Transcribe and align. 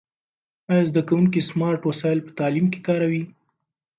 آیا 0.71 0.83
زده 0.89 1.01
کوونکي 1.09 1.39
سمارټ 1.49 1.81
وسایل 1.85 2.19
په 2.23 2.31
تعلیم 2.39 2.65
کې 2.73 2.79
کاروي؟ 2.87 3.23